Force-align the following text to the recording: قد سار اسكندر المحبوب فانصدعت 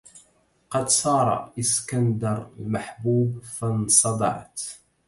قد 0.69 0.87
سار 0.87 1.53
اسكندر 1.59 2.49
المحبوب 2.59 3.43
فانصدعت 3.43 4.61